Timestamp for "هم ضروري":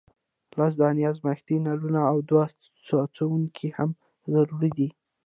3.77-4.71